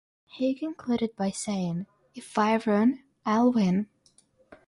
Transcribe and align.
He 0.31 0.55
concluded 0.55 1.15
by 1.15 1.29
saying: 1.29 1.85
If 2.15 2.35
I 2.35 2.57
run, 2.57 3.03
I'll 3.23 3.51
win. 3.51 3.87